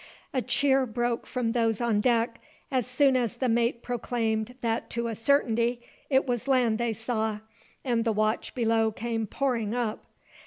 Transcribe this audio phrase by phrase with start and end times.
[0.33, 5.05] A cheer broke from those on deck, as soon as the mate proclaimed that to
[5.09, 7.41] a certainty it was land they saw,
[7.85, 10.03] and the watch below came pouring up.